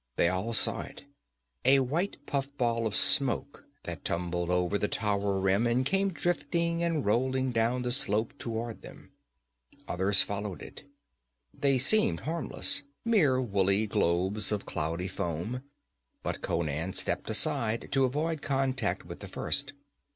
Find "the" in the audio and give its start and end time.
4.79-4.87, 7.83-7.91, 19.19-19.27